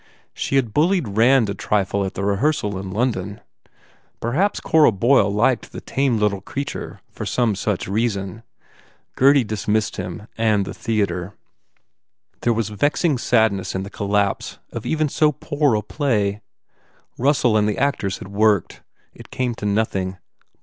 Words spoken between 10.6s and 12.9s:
the theatre. There was